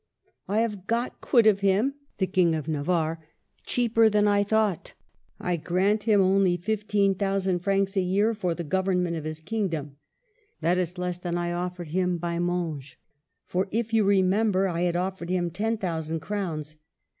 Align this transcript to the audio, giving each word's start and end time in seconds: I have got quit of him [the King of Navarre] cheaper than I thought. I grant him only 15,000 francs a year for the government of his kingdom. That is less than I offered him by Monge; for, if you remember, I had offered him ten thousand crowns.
I 0.47 0.61
have 0.61 0.87
got 0.87 1.21
quit 1.21 1.45
of 1.45 1.59
him 1.59 1.93
[the 2.17 2.25
King 2.25 2.55
of 2.55 2.67
Navarre] 2.67 3.23
cheaper 3.67 4.09
than 4.09 4.27
I 4.27 4.43
thought. 4.43 4.93
I 5.39 5.57
grant 5.57 6.05
him 6.05 6.19
only 6.23 6.57
15,000 6.57 7.59
francs 7.59 7.95
a 7.95 8.01
year 8.01 8.33
for 8.33 8.55
the 8.55 8.63
government 8.63 9.15
of 9.15 9.25
his 9.25 9.41
kingdom. 9.41 9.97
That 10.59 10.79
is 10.79 10.97
less 10.97 11.19
than 11.19 11.37
I 11.37 11.53
offered 11.53 11.89
him 11.89 12.17
by 12.17 12.39
Monge; 12.39 12.97
for, 13.45 13.67
if 13.69 13.93
you 13.93 14.03
remember, 14.03 14.67
I 14.67 14.81
had 14.85 14.95
offered 14.95 15.29
him 15.29 15.51
ten 15.51 15.77
thousand 15.77 16.19
crowns. 16.21 16.77